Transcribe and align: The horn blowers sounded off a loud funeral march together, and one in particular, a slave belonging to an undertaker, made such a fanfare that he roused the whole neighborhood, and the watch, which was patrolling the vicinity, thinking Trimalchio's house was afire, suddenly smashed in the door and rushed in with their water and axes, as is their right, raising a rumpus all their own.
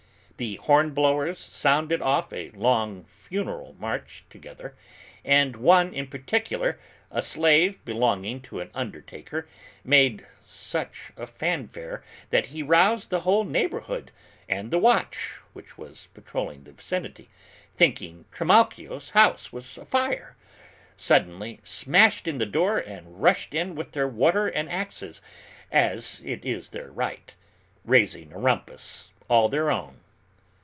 The 0.37 0.55
horn 0.55 0.89
blowers 0.95 1.37
sounded 1.37 2.01
off 2.01 2.33
a 2.33 2.49
loud 2.55 3.07
funeral 3.07 3.75
march 3.77 4.23
together, 4.27 4.73
and 5.23 5.55
one 5.55 5.93
in 5.93 6.07
particular, 6.07 6.79
a 7.11 7.21
slave 7.21 7.77
belonging 7.85 8.41
to 8.41 8.59
an 8.59 8.71
undertaker, 8.73 9.47
made 9.83 10.25
such 10.43 11.11
a 11.15 11.27
fanfare 11.27 12.03
that 12.31 12.47
he 12.47 12.63
roused 12.63 13.11
the 13.11 13.19
whole 13.19 13.43
neighborhood, 13.43 14.11
and 14.49 14.71
the 14.71 14.79
watch, 14.79 15.39
which 15.53 15.77
was 15.77 16.07
patrolling 16.15 16.63
the 16.63 16.71
vicinity, 16.73 17.29
thinking 17.75 18.25
Trimalchio's 18.31 19.11
house 19.11 19.53
was 19.53 19.77
afire, 19.77 20.35
suddenly 20.97 21.59
smashed 21.63 22.27
in 22.27 22.39
the 22.39 22.47
door 22.47 22.79
and 22.79 23.21
rushed 23.21 23.53
in 23.53 23.75
with 23.75 23.91
their 23.91 24.07
water 24.07 24.47
and 24.47 24.67
axes, 24.71 25.21
as 25.71 26.19
is 26.21 26.69
their 26.69 26.91
right, 26.91 27.35
raising 27.85 28.33
a 28.33 28.39
rumpus 28.39 29.11
all 29.29 29.47
their 29.47 29.69
own. 29.69 29.99